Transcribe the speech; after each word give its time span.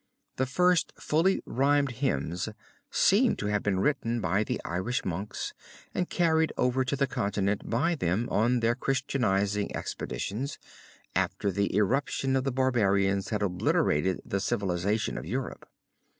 The 0.37 0.47
first 0.47 0.93
fully 0.97 1.43
rhymed 1.45 1.91
hymns 1.91 2.49
seem 2.89 3.35
to 3.35 3.45
have 3.45 3.61
been 3.61 3.79
written 3.79 4.19
by 4.19 4.43
the 4.43 4.59
Irish 4.65 5.05
monks 5.05 5.53
and 5.93 6.09
carried 6.09 6.51
over 6.57 6.83
to 6.83 6.95
the 6.95 7.05
Continent 7.05 7.69
by 7.69 7.93
them 7.93 8.27
on 8.31 8.61
their 8.61 8.73
Christianizing 8.73 9.75
expeditions, 9.77 10.57
after 11.15 11.51
the 11.51 11.71
irruption 11.75 12.35
of 12.35 12.45
the 12.45 12.51
barbarians 12.51 13.29
had 13.29 13.43
obliterated 13.43 14.19
the 14.25 14.39
civilization 14.39 15.19
of 15.19 15.25
Europe. 15.27 15.69